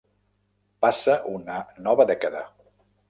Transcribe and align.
Passa 0.85 1.17
una 1.33 1.59
nova 1.89 2.07
dècada. 2.13 2.43